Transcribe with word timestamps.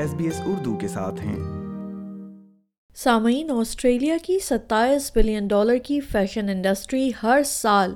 S 0.00 0.10
S 0.10 0.14
B 0.18 0.26
Urdu 0.50 0.74
کے 0.80 0.88
ساتھ 0.88 1.18
ہیں 1.22 1.38
سامعین 2.96 3.50
آسٹریلیا 3.60 4.14
کی 4.22 4.32
کی 4.32 4.38
ستائیس 4.44 5.10
بلین 5.14 5.48
ڈالر 5.48 5.76
فیشن 6.12 6.48
انڈسٹری 6.48 7.10
ہر 7.22 7.42
سال 7.46 7.92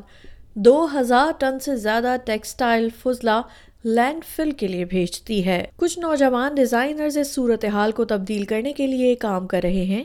دو 0.67 0.75
ہزار 0.95 1.31
ٹن 1.41 1.59
سے 1.65 1.77
زیادہ 1.87 2.15
ٹیکسٹائل 2.27 2.89
فضلہ 3.03 3.41
لینڈ 3.85 4.25
فل 4.35 4.51
کے 4.61 4.69
لیے 4.69 4.85
بھیجتی 4.91 5.45
ہے 5.47 5.63
کچھ 5.83 5.99
نوجوان 5.99 6.55
ڈیزائنرز 6.55 7.19
اس 7.19 7.35
صورت 7.35 7.65
حال 7.73 7.93
کو 8.01 8.05
تبدیل 8.15 8.45
کرنے 8.53 8.73
کے 8.83 8.87
لیے 8.87 9.15
کام 9.27 9.47
کر 9.55 9.61
رہے 9.65 9.85
ہیں 9.95 10.05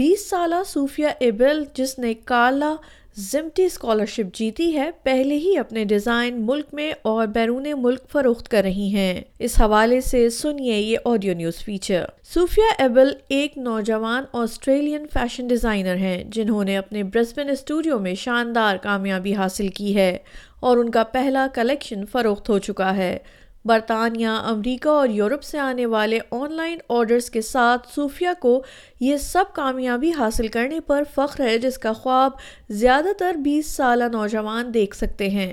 بیس 0.00 0.28
سالہ 0.30 0.62
صوفیہ 0.74 1.08
ابل 1.30 1.64
جس 1.76 1.98
نے 1.98 2.14
کالا 2.34 2.74
زمٹی 3.20 3.66
جیتی 4.34 4.66
ہے 4.76 4.88
پہلے 5.04 5.34
ہی 5.38 5.56
اپنے 5.58 5.82
ڈیزائن 5.84 6.36
ملک 6.46 6.66
میں 6.74 6.90
اور 7.10 7.26
بیرون 7.34 7.64
ملک 7.78 8.02
فروخت 8.12 8.48
کر 8.50 8.62
رہی 8.62 8.88
ہیں 8.94 9.20
اس 9.46 9.60
حوالے 9.60 10.00
سے 10.10 10.28
سنیے 10.36 10.78
یہ 10.78 11.08
audio 11.12 11.34
news 11.36 11.58
feature 11.64 12.04
Sophia 12.34 12.70
Abel 12.82 13.10
ایک 13.38 13.58
نوجوان 13.68 14.24
آسٹریلین 14.42 15.06
فیشن 15.14 15.46
ڈیزائنر 15.48 15.96
ہیں 16.06 16.22
جنہوں 16.36 16.64
نے 16.64 16.76
اپنے 16.78 17.02
برسبن 17.14 17.50
اسٹوڈیو 17.56 17.98
میں 18.06 18.14
شاندار 18.24 18.76
کامیابی 18.82 19.34
حاصل 19.42 19.68
کی 19.80 19.94
ہے 19.96 20.16
اور 20.68 20.76
ان 20.78 20.90
کا 20.96 21.02
پہلا 21.12 21.46
کلیکشن 21.54 22.06
فروخت 22.12 22.48
ہو 22.50 22.58
چکا 22.68 22.94
ہے 22.96 23.16
برطانیہ 23.68 24.28
امریکہ 24.50 24.88
اور 24.88 25.08
یورپ 25.12 25.42
سے 25.44 25.58
آنے 25.58 25.86
والے 25.94 26.18
آن 26.32 26.52
لائن 26.56 26.78
آرڈرز 26.98 27.28
کے 27.30 27.40
ساتھ 27.42 27.88
صوفیہ 27.94 28.28
کو 28.40 28.60
یہ 29.00 29.16
سب 29.24 29.52
کامیابی 29.54 30.12
حاصل 30.18 30.48
کرنے 30.56 30.78
پر 30.86 31.02
فخر 31.14 31.40
ہے 31.48 31.58
جس 31.64 31.78
کا 31.78 31.92
خواب 32.02 32.32
زیادہ 32.82 33.12
تر 33.18 33.36
بیس 33.44 33.70
سالہ 33.76 34.04
نوجوان 34.12 34.74
دیکھ 34.74 34.96
سکتے 34.96 35.28
ہیں 35.36 35.52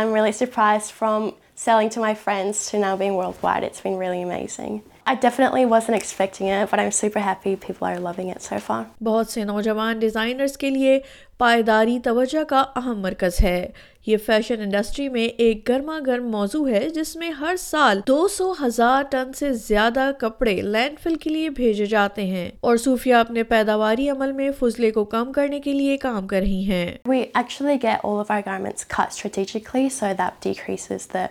I'm 0.00 0.12
really 0.16 0.32
surprised 0.32 0.92
from 0.98 1.32
selling 1.62 1.90
to 1.94 2.00
my 2.00 2.12
friends 2.20 2.60
to 2.68 2.78
now 2.84 2.92
being 3.00 3.16
worldwide. 3.16 3.64
It's 3.68 3.82
been 3.86 3.98
really 4.02 4.22
amazing. 4.26 4.78
I 5.06 5.14
definitely 5.14 5.66
wasn't 5.66 5.96
expecting 5.98 6.46
it, 6.46 6.70
but 6.70 6.80
I'm 6.80 6.90
super 6.90 7.20
happy 7.20 7.56
people 7.56 7.86
are 7.86 7.98
loving 8.04 8.30
it 8.34 8.42
so 8.48 8.58
far. 8.68 8.84
بہت 9.02 9.28
سے 9.30 9.42
نوجوان 9.44 9.98
designers 9.98 10.56
کے 10.58 10.70
لیے 10.70 10.98
پائیداری 11.38 11.98
توجہ 12.04 12.44
کا 12.48 12.62
اہم 12.76 13.00
مرکز 13.02 13.40
ہے۔ 13.42 13.58
یہ 14.06 14.16
فیشن 14.26 14.60
انڈسٹری 14.62 15.08
میں 15.16 15.26
ایک 15.46 15.68
گرما 15.68 15.98
گرم 16.06 16.30
موضوع 16.36 16.66
ہے 16.68 16.88
جس 16.94 17.14
میں 17.16 17.30
ہر 17.40 17.54
سال 17.60 18.00
دو 18.08 18.18
سو 18.36 18.52
ہزار 18.62 19.02
ٹن 19.12 19.32
سے 19.40 19.52
زیادہ 19.68 20.10
کپڑے 20.20 20.54
لینڈ 20.64 20.98
فل 21.02 21.14
کے 21.24 21.30
لیے 21.30 21.50
بھیجے 21.60 21.86
جاتے 21.96 22.26
ہیں 22.32 22.48
اور 22.66 22.76
صوفیہ 22.86 23.14
اپنے 23.26 23.42
پیداواری 23.54 24.08
عمل 24.16 24.32
میں 24.40 24.50
فضلے 24.60 24.90
کو 24.98 25.04
کم 25.14 25.32
کرنے 25.36 25.60
کے 25.68 25.72
لیے 25.80 25.96
کام 26.06 26.26
کر 26.32 26.40
رہی 26.46 26.62
ہیں 26.70 26.86
We 27.14 27.22
actually 27.44 27.78
get 27.86 28.04
all 28.04 28.20
of 28.24 28.34
our 28.36 28.48
garments 28.50 28.88
cut 28.96 29.14
strategically 29.20 29.86
so 30.02 30.14
that 30.22 30.40
decreases 30.50 31.08
the 31.16 31.28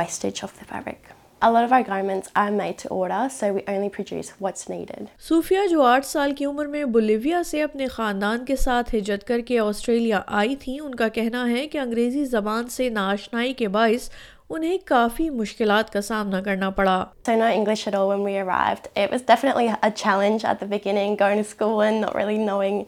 wastage 0.00 0.44
of 0.50 0.58
the 0.58 0.68
fabric 0.74 1.16
A 1.42 1.50
lot 1.50 1.64
of 1.64 1.72
our 1.72 1.82
garments 1.82 2.28
are 2.36 2.50
made 2.50 2.76
to 2.78 2.88
order, 2.88 3.26
so 3.30 3.50
we 3.54 3.62
only 3.66 3.88
produce 3.88 4.28
what's 4.38 4.68
needed. 4.68 5.08
Sufia, 5.28 5.62
جو 5.70 5.82
آٹھ 5.82 6.06
سال 6.06 6.32
کی 6.36 6.44
عمر 6.44 6.66
میں 6.74 6.84
Bolivia 6.96 7.42
سے 7.50 7.62
اپنے 7.62 7.86
خاندان 7.88 8.44
کے 8.44 8.56
ساتھ 8.64 8.94
ہجت 8.94 9.26
کر 9.28 9.40
کے 9.48 9.58
آسٹریلیا 9.58 10.20
آئی 10.40 10.56
تھی 10.64 10.78
ان 10.84 10.94
کا 10.94 11.08
کہنا 11.14 11.48
ہے 11.50 11.66
کہ 11.72 11.78
انگریزی 11.78 12.24
زبان 12.34 12.66
سے 12.76 12.88
ناشنائی 12.98 13.52
کے 13.62 13.68
باعث 13.76 14.08
انہیں 14.50 14.76
کافی 14.84 15.30
مشکلات 15.40 15.92
کا 15.92 16.00
سامنا 16.10 16.40
کرنا 16.50 16.70
پڑا 16.80 16.98
so 17.28 17.38
no 17.42 17.48
English 17.60 17.86
at 17.88 17.94
all 18.00 18.08
when 18.14 18.22
we 18.28 18.36
arrived. 18.42 18.88
It 19.02 19.10
was 19.14 19.22
definitely 19.32 19.72
a 19.90 19.92
challenge 20.02 20.44
at 20.52 20.60
the 20.60 20.66
beginning, 20.74 21.16
going 21.24 21.42
to 21.44 21.48
school 21.54 21.80
and 21.88 22.00
not 22.04 22.14
really 22.20 22.38
knowing 22.50 22.84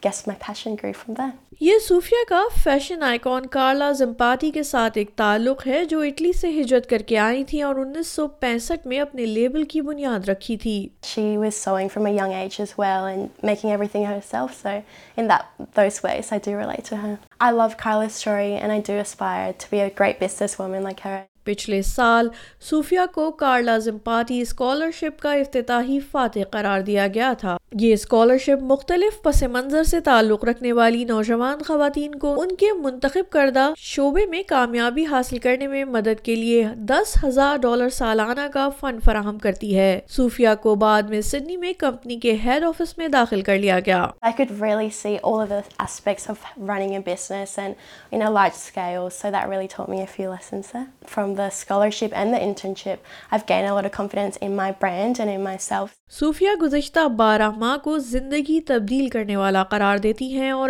guess 0.00 0.26
my 0.26 0.34
passion 0.46 0.74
grew 0.80 0.92
from 1.00 1.14
there. 1.20 1.30
یہ 1.60 1.78
صوفیہ 1.86 2.18
کا 2.28 2.40
فیشن 2.62 3.02
آئیکن 3.02 3.46
کارلا 3.52 3.90
زمپاتی 3.98 4.50
کے 4.50 4.62
ساتھ 4.62 4.96
ایک 4.98 5.10
تعلق 5.16 5.66
ہے 5.66 5.84
جو 5.90 6.00
Italy 6.08 6.32
سے 6.40 6.48
ہجرت 6.60 6.88
کر 6.90 7.02
کے 7.06 7.18
آئی 7.18 7.44
تھی 7.50 7.60
اور 7.62 7.74
انیس 7.84 8.06
سو 8.16 8.26
پینسٹھ 8.42 8.86
میں 8.86 9.00
اپنے 9.00 9.26
لیبل 9.26 9.64
کی 9.72 9.80
بنیاد 9.88 10.28
رکھی 10.28 10.56
تھی 10.62 10.74
she 11.06 11.36
was 11.36 11.62
swing 11.64 11.88
from 11.94 12.06
a 12.06 12.16
a 12.24 12.34
age 12.40 12.60
as 12.62 12.72
well 12.78 13.04
and 13.08 13.20
and 13.20 13.44
making 13.50 13.70
everything 13.92 14.04
her 14.04 14.08
her 14.10 14.16
her 14.16 14.20
self 14.30 14.60
so 14.62 14.68
in 15.16 15.28
that 15.28 15.60
those 15.76 16.00
ways 16.04 16.32
I 16.32 16.40
I 16.46 16.52
I 16.52 16.52
do 16.52 16.58
do 16.60 16.90
to 16.90 17.14
to 17.50 17.56
love 17.56 17.66
Carla 17.84 18.04
story 18.06 18.94
aspire 19.00 19.50
be 19.70 19.80
great 20.00 20.22
business 20.22 20.60
woman 20.60 20.82
like 20.82 21.06
پچھلے 21.44 21.80
سال 21.82 22.28
کو 23.14 23.30
scholarship 24.40 25.18
کا 25.22 25.32
افتتاحی 25.34 25.98
فاتح 26.10 26.42
قرار 26.50 26.80
دیا 26.86 27.06
گیا 27.14 27.32
تھا 27.38 27.56
یہ 27.80 27.92
اسکالرشپ 27.94 28.62
مختلف 28.70 29.20
پس 29.22 29.42
منظر 29.52 29.84
سے 29.90 30.00
تعلق 30.08 30.44
رکھنے 30.44 30.72
والی 30.78 31.04
نوجوان 31.08 31.62
خواتین 31.66 32.14
کو 32.18 32.32
ان 32.42 32.54
کے 32.60 32.72
منتخب 32.82 33.30
کردہ 33.32 33.68
شعبے 33.78 34.26
میں 34.30 34.42
کامیابی 34.48 35.04
حاصل 35.10 35.38
کرنے 35.44 35.66
میں 35.66 35.84
مدد 35.96 36.24
کے 36.24 36.34
لیے 36.36 36.64
دس 36.90 37.16
ہزار 37.24 37.56
ڈالر 37.62 37.88
سالانہ 37.98 38.46
کا 38.54 38.68
فنڈ 38.80 39.02
فراہم 39.04 39.38
کرتی 39.38 39.76
ہے 39.78 39.98
صوفیہ 40.16 40.48
کو 40.62 40.74
بعد 40.84 41.10
میں 41.10 41.20
سڈنی 41.30 41.56
میں 41.56 41.72
کمپنی 41.78 42.18
کے 42.20 42.34
ہیڈ 42.44 42.64
آفس 42.64 42.96
میں 42.98 43.08
داخل 43.08 43.40
کر 43.42 43.58
لیا 43.58 43.78
گیا 43.86 44.06
اور 51.30 51.94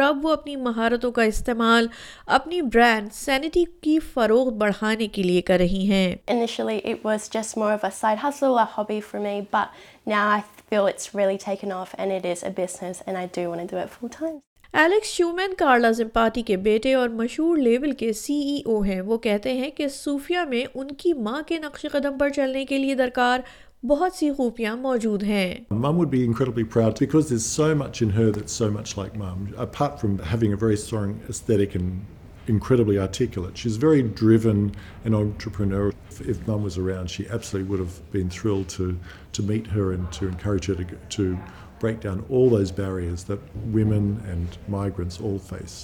اب 0.01 0.25
وہ 0.25 0.33
اپنی 0.33 0.57
مہارتوں 0.57 1.11
کا 1.13 1.23
استعمال 1.23 1.87
اپنی 2.39 2.61
فروغ 4.15 4.51
بڑھانے 4.59 5.07
کے 5.15 5.23
لیے 5.23 5.41
کر 5.51 5.59
رہی 5.59 5.91
ہیں 5.91 6.17
ایلیکس 14.79 15.09
شیومین 15.13 15.55
کارلازم 15.59 16.09
پارٹی 16.15 16.43
کے 16.47 16.57
بیٹے 16.65 16.93
اور 16.95 17.09
مشہور 17.21 17.57
لیبل 17.59 17.93
کے 17.99 18.13
سی 18.17 18.35
ای 18.49 18.59
او 18.73 18.79
ہیں 18.83 19.01
وہ 19.07 19.17
کہتے 19.25 19.53
ہیں 19.53 19.71
کہ 19.77 19.87
صوفیہ 19.95 20.41
میں 20.49 20.65
ان 20.75 20.89
کی 20.99 21.13
ماں 21.23 21.41
کے 21.47 21.59
نقش 21.63 21.87
قدم 21.93 22.19
پر 22.19 22.29
چلنے 22.37 22.65
کے 22.67 22.79
لیے 22.79 22.95
درکار 23.01 23.41
بہت 23.91 24.13
سی 24.19 24.31
خوبیاں 24.37 24.77
موجود 24.85 25.23
ہیں 25.23 25.55
مم 25.71 25.99
would 25.99 26.09
be 26.11 26.23
incredibly 26.25 26.65
proud 26.75 26.99
because 27.01 27.29
there 27.31 27.37
is 27.37 27.47
so 27.47 27.75
much 27.77 28.03
in 28.03 28.11
her 28.17 28.31
that 28.37 28.49
so 28.51 28.71
much 28.73 28.95
like 28.99 29.17
um 29.21 29.45
apart 29.63 30.01
from 30.01 30.15
having 30.33 30.53
a 30.55 30.65
very 30.65 30.77
strong 30.83 31.15
aesthetic 31.29 31.77
and 31.81 32.51
incredibly 32.51 32.99
articulate 32.99 33.57
she 33.57 33.69
is 33.71 33.85
very 33.85 34.03
driven 34.21 34.67
in 35.05 35.15
entrepreneur 35.15 35.91
of 36.21 36.49
um 36.49 36.63
was 36.63 36.79
around 36.85 37.11
she 37.11 37.25
absolutely 37.31 37.65
would 37.73 37.81
have 37.81 38.03
been 38.13 38.29
thrilled 38.41 38.71
to 38.77 38.89
to 39.37 39.43
meet 39.49 39.73
her 39.75 39.91
and 39.91 40.07
to 40.19 40.27
encourage 40.27 40.71
to 41.17 41.33
pretence 41.81 42.73
bear 42.79 42.99
the 43.29 43.39
women 43.75 44.15
and 44.31 44.49
migrants 44.71 45.21
O 45.21 45.37
wise 45.51 45.79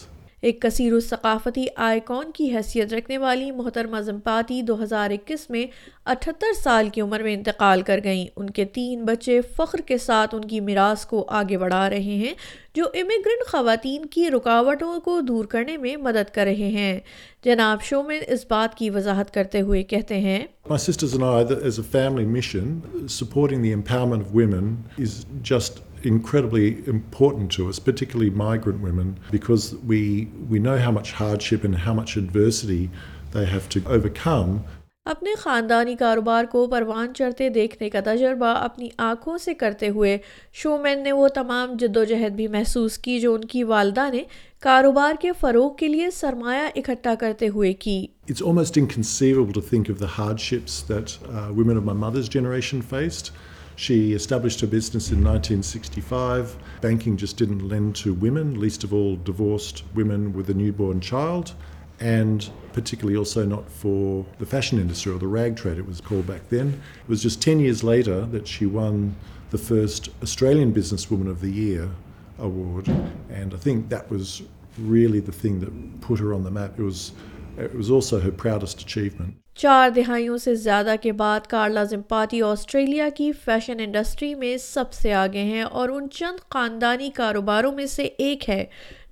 ایک 0.46 0.60
کثیر 0.62 0.92
الثقافتی 0.94 1.64
آئی 1.84 2.00
کون 2.06 2.30
کی 2.34 2.44
حیثیت 2.56 2.93
رکھنے 2.94 3.16
والی 3.19 3.50
محترمہ 3.52 4.00
زمپاتی 4.06 4.60
دو 4.66 4.75
ہزار 4.82 5.10
اکیس 5.10 5.48
میں 5.50 5.64
اٹھتر 6.12 6.52
سال 6.62 6.88
کی 6.94 7.00
عمر 7.00 7.22
میں 7.22 7.32
انتقال 7.34 7.81
کر 7.87 8.00
گئیں 8.04 8.25
ان 8.37 8.50
کے 8.58 8.64
تین 8.75 9.04
بچے 9.04 9.40
فخر 9.56 9.78
کے 9.87 9.98
ساتھ 10.04 10.34
ان 10.34 10.44
کی 10.48 10.60
میراث 10.69 11.04
کو 11.12 11.25
آگے 11.38 11.58
بڑھا 11.58 11.88
رہے 11.90 12.19
ہیں 12.20 12.32
جو 12.75 12.84
امیگرن 13.00 13.43
خواتین 13.50 14.06
کی 14.16 14.31
رکاوٹوں 14.34 14.98
کو 15.04 15.20
دور 15.28 15.44
کرنے 15.56 15.76
میں 15.87 15.96
مدد 16.04 16.31
کر 16.34 16.44
رہے 16.50 16.69
ہیں 16.76 16.99
جناب 17.44 17.82
شو 17.90 18.02
میں 18.12 18.20
اس 18.37 18.44
بات 18.50 18.75
کی 18.78 18.90
وضاحت 18.99 19.34
کرتے 19.34 19.60
ہوئے 19.70 19.82
کہتے 19.94 20.20
ہیں 20.28 20.38
My 20.70 20.76
sisters 20.84 21.12
and 21.16 21.25
I, 21.25 21.42
as 21.70 21.76
a 21.81 21.84
family 21.96 22.25
mission, 22.26 22.70
supporting 23.16 23.60
the 23.66 23.75
empowerment 23.81 24.25
of 24.28 24.32
women 24.40 24.70
is 25.08 25.19
just 25.52 25.76
incredibly 26.12 26.67
important 26.87 27.50
to 27.50 27.55
to 27.56 27.69
us, 27.70 27.79
particularly 27.79 28.31
migrant 28.38 28.82
women, 28.87 29.11
because 29.31 29.75
we, 29.91 30.29
we 30.50 30.58
know 30.58 30.76
how 30.79 30.85
how 30.87 30.93
much 30.97 31.11
much 31.11 31.12
hardship 31.20 31.64
and 31.64 31.75
adversity 32.23 32.82
they 33.35 33.44
have 33.55 33.67
overcome. 33.99 34.58
اپنے 35.12 35.35
خاندانی 35.38 35.94
کاروبار 35.99 36.44
کو 36.53 36.67
پروان 36.70 37.12
چڑھتے 37.14 37.49
دیکھنے 37.58 37.88
کا 37.91 38.00
تجربہ 38.05 38.53
اپنی 38.67 38.88
آنکھوں 39.11 39.37
سے 39.44 39.55
کرتے 39.62 39.88
ہوئے 39.97 40.17
نے 41.03 41.12
وہ 41.12 41.29
تمام 41.41 41.75
جد 41.81 41.97
و 41.97 42.05
جہد 42.11 42.37
بھی 42.37 42.47
محسوس 42.56 42.99
کی 43.06 43.19
جو 43.20 43.35
ان 43.35 43.44
کی 43.52 43.62
والدہ 43.75 44.09
نے 44.12 44.23
کاروبار 44.67 45.14
کے 45.23 45.32
فروغ 45.41 45.75
کے 45.81 45.88
لیے 45.88 46.11
سرمایہ 46.20 46.67
اکٹھا 46.76 47.14
کرتے 47.20 47.49
ہوئے 47.55 47.73
کی 47.87 47.97
It's 48.35 48.43
almost 48.50 48.76
inconceivable 48.85 49.55
to 49.59 49.62
think 49.73 49.88
of 49.88 49.94
of 49.97 50.00
the 50.06 50.11
hardships 50.20 50.79
that 50.93 51.11
uh, 51.25 51.47
women 51.61 51.85
my 51.91 51.97
mother's 52.06 52.32
generation 52.38 52.85
faced. 52.94 53.32
She 53.76 54.14
established 54.14 54.61
her 54.62 54.67
business 54.67 55.11
in 55.11 55.19
1965. 55.19 56.56
Banking 56.81 57.17
just 57.19 57.37
didn't 57.37 57.69
lend 57.69 57.94
to 57.96 58.14
women, 58.14 58.58
least 58.58 58.84
of 58.84 58.94
all 58.94 59.17
divorced 59.17 59.84
women 59.94 60.32
with 60.32 60.49
a 60.49 60.55
newborn 60.55 61.00
child, 61.00 61.52
and 62.00 62.49
particularly 62.73 63.19
also 63.19 63.44
not 63.44 63.70
for 63.70 64.25
the 64.38 64.46
fashion 64.46 64.78
industry, 64.78 65.12
or 65.12 65.19
the 65.19 65.26
rag 65.26 65.56
trade 65.56 65.76
it 65.76 65.87
was 65.87 66.00
called 66.00 66.26
back 66.26 66.49
then. 66.49 66.81
It 67.02 67.08
was 67.08 67.23
just 67.23 67.43
10 67.43 67.61
years 67.61 67.84
later 67.84 68.25
that 68.26 68.49
she 68.49 68.64
won 68.64 69.14
the 69.50 69.58
first 69.58 70.08
Australian 70.23 70.73
Businesswoman 70.73 71.28
of 71.28 71.40
the 71.40 71.50
Year 71.50 71.90
award, 72.38 72.88
and 73.31 73.52
I 73.52 73.58
think 73.58 73.90
that 73.90 74.11
was 74.11 74.43
really 74.78 75.20
the 75.20 75.32
thing 75.32 75.61
that 75.61 76.00
put 76.00 76.19
her 76.19 76.32
on 76.32 76.44
the 76.44 76.50
map. 76.50 76.78
It 76.78 76.82
was 76.82 77.90
also 77.90 78.20
her 78.20 78.32
proudest 78.32 78.81
achievement. 78.81 79.34
چار 79.61 79.88
دہائیوں 79.91 80.37
سے 80.38 80.55
زیادہ 80.55 80.94
کے 81.03 81.11
بعد 81.20 81.47
Carla 81.50 81.82
Zampatti 81.91 82.41
Australia 82.43 83.08
کی 83.17 83.31
fashion 83.44 83.76
industry 83.81 84.35
میں 84.43 84.56
سب 84.62 84.93
سے 84.93 85.12
آگے 85.14 85.43
ہیں 85.43 85.62
اور 85.62 85.88
ان 85.88 86.08
چند 86.12 86.41
خاندانی 86.53 87.08
کاروباروں 87.17 87.70
میں 87.76 87.87
سے 87.94 88.05
ایک 88.26 88.49
ہے 88.50 88.64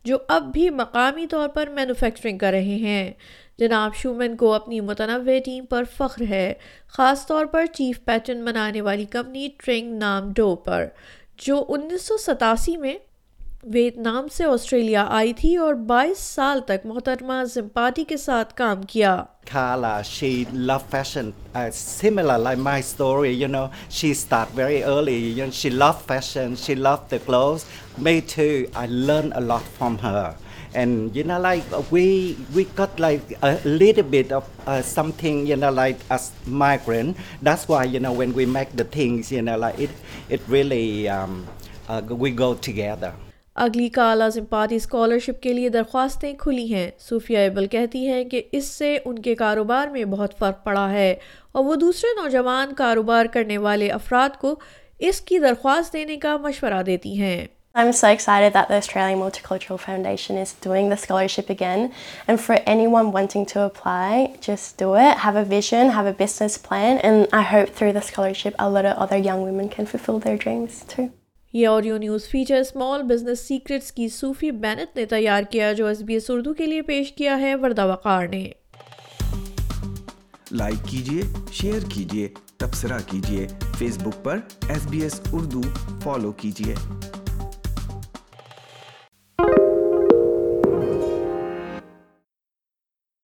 جو 0.04 0.18
اب 0.36 0.50
بھی 0.52 0.68
مقامی 0.80 1.26
طور 1.30 1.48
پر 1.54 1.68
مینوفیکچرنگ 1.74 2.38
کر 2.38 2.50
رہے 2.52 2.76
ہیں 2.82 3.10
جناب 3.58 3.94
شومن 4.02 4.36
کو 4.36 4.52
اپنی 4.54 4.80
متنوع 4.90 5.38
ٹیم 5.44 5.64
پر 5.70 5.84
فخر 5.96 6.24
ہے 6.30 6.52
خاص 6.96 7.26
طور 7.26 7.46
پر 7.54 7.66
چیف 7.74 8.04
پیٹرن 8.04 8.44
بنانے 8.44 8.80
والی 8.90 9.04
کمپنی 9.14 9.48
ٹرنگ 9.64 9.96
نام 9.98 10.30
ڈو 10.36 10.54
پر 10.64 10.86
جو 11.46 11.64
انیس 11.68 12.02
سو 12.08 12.16
ستاسی 12.26 12.76
میں 12.84 12.94
ویتنام 13.72 14.26
سے 14.32 14.44
آسٹریلیا 14.44 15.04
آئی 15.16 15.32
تھی 15.36 15.54
اور 15.64 15.74
بائیس 15.88 16.18
سال 16.32 16.58
تک 16.68 16.84
محترمہ 16.86 17.32
زمپاٹی 17.52 18.02
کے 18.08 18.16
ساتھ 18.16 18.52
کام 18.54 18.82
کیا 18.82 19.22
اگلی 43.62 43.88
کالا 43.96 44.30
سمپاتی 44.34 44.76
اسکالرشپ 44.76 45.40
کے 45.42 45.52
لیے 45.52 45.68
درخواستیں 45.74 46.32
کھلی 46.38 46.72
ہیں 46.72 46.90
صوفیہ 47.08 47.38
ایبل 47.38 47.66
کہتی 47.74 48.06
ہیں 48.08 48.22
کہ 48.30 48.42
اس 48.58 48.68
سے 48.78 48.96
ان 49.04 49.18
کے 49.22 49.34
کاروبار 49.42 49.88
میں 49.92 50.04
بہت 50.14 50.34
فرق 50.38 50.64
پڑا 50.64 50.90
ہے 50.90 51.12
اور 51.52 51.64
وہ 51.64 51.74
دوسرے 51.84 52.10
نوجوان 52.20 52.74
کاروبار 52.78 53.26
کرنے 53.34 53.58
والے 53.66 53.88
افراد 53.98 54.38
کو 54.40 54.54
اس 55.10 55.20
کی 55.28 55.38
درخواست 55.46 55.92
دینے 55.92 56.16
کا 56.26 56.36
مشورہ 56.46 56.82
دیتی 56.86 57.18
ہیں 57.20 57.44
I'm 57.82 57.88
so 57.98 58.08
excited 58.16 58.52
that 58.54 58.68
the 58.72 58.76
Australian 58.80 59.18
Multicultural 59.20 59.80
Foundation 59.84 60.36
is 60.42 60.52
doing 60.66 60.90
the 60.90 60.98
scholarship 61.04 61.50
again. 61.54 61.82
And 62.28 62.40
for 62.42 62.58
anyone 62.74 63.10
wanting 63.16 63.46
to 63.54 63.62
apply, 63.62 64.34
just 64.48 64.76
do 64.84 64.92
it. 65.06 65.18
Have 65.24 65.34
a 65.42 65.42
vision, 65.54 65.90
have 65.98 66.06
a 66.12 66.14
business 66.22 66.56
plan. 66.68 66.98
And 67.10 67.26
I 67.40 67.42
hope 67.50 67.70
through 67.80 67.92
the 67.98 68.04
scholarship, 68.12 68.54
a 68.70 68.70
lot 68.78 68.84
of 68.94 68.96
other 69.08 69.16
young 69.26 69.42
women 69.50 69.68
can 69.76 69.86
fulfill 69.96 70.20
their 70.28 70.36
dreams 70.46 70.80
too. 70.94 71.10
یہ 71.56 71.66
audio 71.68 71.96
news 71.98 72.24
feature 72.28 72.58
small 72.60 73.02
business 73.08 73.40
secrets 73.48 73.90
کی 73.92 74.08
Sophie 74.12 74.50
بینت 74.62 74.96
نے 74.96 75.04
تیار 75.10 75.42
کیا 75.50 75.70
جو 75.78 75.86
S 75.86 76.00
B 76.06 76.14
S 76.14 76.24
Urdu 76.30 76.54
کے 76.54 76.66
لیے 76.66 76.82
پیش 76.90 77.12
کیا 77.18 77.38
ہے 77.40 77.54
وردہ 77.62 77.86
وقار 77.90 78.26
نے 78.30 78.42
لائک 80.50 80.84
کیجیے 80.90 81.22
شیئر 81.60 81.88
کیجیے 81.94 82.28
تبصرہ 82.58 82.98
کیجیے 83.10 83.46
فیس 83.78 83.98
بک 84.04 84.22
پر 84.24 84.38
S 84.68 84.86
B 84.90 85.02
S 85.02 85.20
Urdu 85.32 85.60
follow 86.02 86.32
کیجیے 86.42 87.22